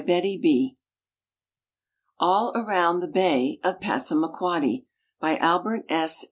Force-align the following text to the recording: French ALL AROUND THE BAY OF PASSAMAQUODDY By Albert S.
French 0.03 0.73
ALL 2.19 2.51
AROUND 2.55 3.01
THE 3.03 3.07
BAY 3.07 3.59
OF 3.63 3.79
PASSAMAQUODDY 3.79 4.87
By 5.19 5.37
Albert 5.37 5.85
S. 5.89 6.19